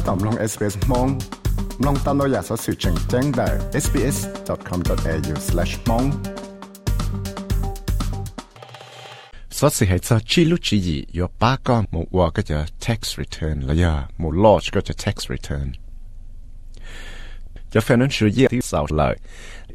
[0.00, 1.08] ถ้าตอบลอง SBS มอง
[1.86, 3.48] ลองตามเราอยากสอสื่อแจ้งแจ้งได้
[3.84, 6.06] sbs.com.au/mong
[9.58, 15.68] สอสื่อให้จะชิลุชิยียอป้าก็หมว่าก็จะ tax return แล้วยาหมด lodge ก็จะ tax return
[17.72, 19.14] จะ financial year ที่สาวเลย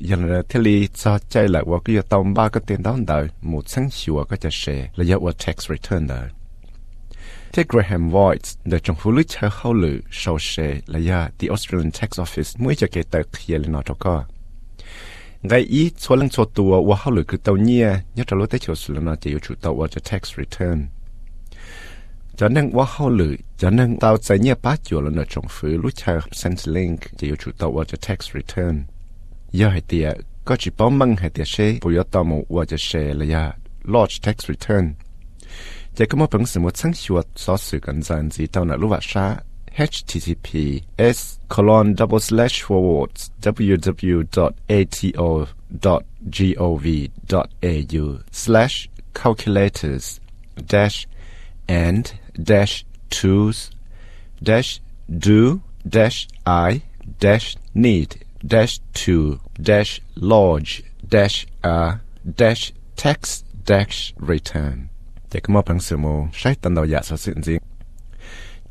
[0.10, 6.30] ยันเรที่ลีจะใจเลยว่าก็จะตอมบ้าก็เตียนด้านเดิมหมดสังชัวก็จะแชร์แล้วยาว่า tax return เดิม
[7.56, 10.52] ที่ Graham Voigt เดจงฟูลิชเข้าหรือชาวเช
[10.94, 14.18] ลยา The Australian Tax Office มื่อจะเกตเตอร์เคียลนอทก็
[15.48, 17.88] ไงอีชวนลังชวตัวว่าเข้าหรือคือเตาเนี่ย
[18.18, 20.80] ยอดจะรู้ได้เฉียวสุดแล้วจะอยู่ชุดเตาว่าจะ tax return
[22.40, 28.76] จะนั่งว่าเข้าหรือจะนั่งเตาใจเนี่ยป้าจัวแล้วนอจงฟื้นลูกชาย sense link จะอยู่ชุดเตาว่าจะ tax return
[29.60, 30.08] ย่อให้เตีย
[30.48, 33.46] ก็จะป้อมมังให้เตียเช่ปุยตอมว่าจะเชลยา
[33.94, 34.86] lodge tax return
[35.96, 39.40] 제크모 병스무 창시와 소스 건산지 다운아 루바샤
[39.78, 42.66] https colon double slash
[47.28, 50.20] dot au slash calculators
[50.68, 51.08] dash
[51.70, 53.72] and dash tools
[54.44, 56.82] dash do dash i
[57.20, 62.02] dash need dash to dash lodge dash r
[62.36, 64.90] dash tax dash return.
[65.36, 66.06] จะก็มอพังสือโม
[66.38, 67.60] ใช้ตันเราอยาสะสื่อจริง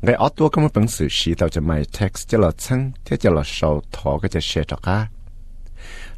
[0.03, 4.97] ไงออตัวก็มอพังสือชีเราจะไม่เท็กซ์จะเราชั้งที่จะเราเสาทอก็จะเชตอก้า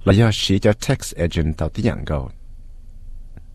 [0.04, 2.20] เราย่อชีจะเท็กซ์เอเจนต์เราที่ยังก่า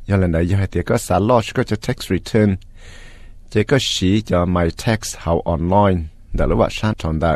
[0.08, 2.50] ย้อนหลังย่อเตียก็สารลอชก็จะเท็กซ์รีเทิร์น
[3.52, 6.02] จะก็ชีจะไม่เท็กซ์เขาออนไลน์
[6.34, 7.32] แต่ละว่าชาติทองได้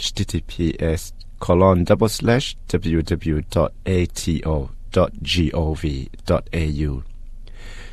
[0.00, 1.02] https
[1.44, 4.56] colon double slash www dot ato
[4.94, 5.82] dot gov
[6.28, 6.92] dot au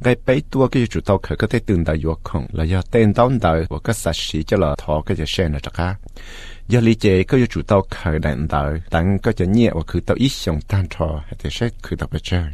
[0.00, 2.82] ngay bấy tua cái chủ tàu khởi có thể tương đại yếu không là do
[2.82, 5.74] tên tàu đời của các sát sĩ cho là thọ cái giờ sen là chắc
[5.74, 5.94] á.
[6.68, 10.00] Do lý chế cái chủ tàu khởi đại đời tăng cái cho nhẹ và cứ
[10.00, 12.44] tàu ít xong tan thọ hay thì sẽ cứ tàu bây giờ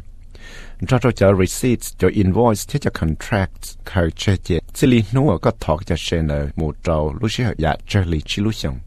[0.87, 4.59] cho cho cho receipts, cho invoice, thế cho contract khởi chế chế.
[4.73, 8.05] Xử lý nó có thọ cái giờ sen là một trâu lúc sẽ dạ chơi
[8.05, 8.79] lý chỉ lúc xong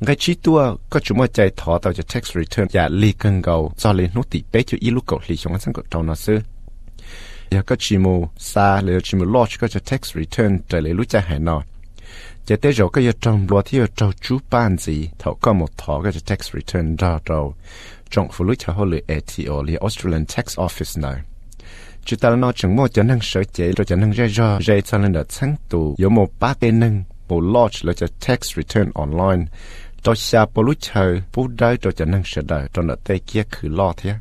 [0.00, 2.68] ngay chi tua có chúng một chạy thỏ tàu cho tax return.
[2.70, 5.36] Dạ, và li cân gầu cho lên nút tỷ bé cho y lúc cầu li
[5.36, 6.40] trong sáng cầu trâu nó sư
[7.50, 10.94] và có chỉ mù xa lấy chỉ mù lodge có cho tax return trở lấy
[10.94, 11.62] lúc chạy hải nọ
[12.46, 16.00] chỉ tới rồi cái trong lo thì trong chú ban gì thầu có một thọ
[16.02, 17.54] cái tax return đó đâu
[18.10, 21.20] trong phụ lúc cho họ lựa ATO li Australian Tax Office này
[22.04, 24.80] chỉ ta nó chẳng mua cho năng sở chế rồi cho năng ra ra ra
[24.80, 28.38] cho nên là sáng tù có một ba tên năng một lodge là cho tax
[28.56, 29.46] return online.
[30.02, 33.18] Cho xa bộ lúc chờ bố đời cho cho năng sở đời cho nó tê
[33.26, 34.14] kia khử lo thế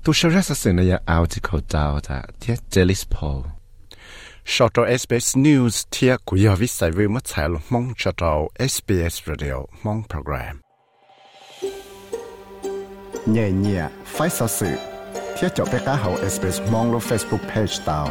[0.02, 3.16] ตัวเชื่อสสื่อในยา article เตาแต่เทียเจลิสโพ
[4.44, 8.22] Shorter SBS News เทียกุยวิสัยวิมัดสายลมองชอต
[8.72, 10.54] SBS Radio มองโปรแกรม
[13.30, 13.82] เนี่ยเนี่ย
[14.12, 14.76] ไฟสื่อ
[15.34, 18.08] เทียจบไปก้าเฮา SBS มองลง Facebook Page ตาว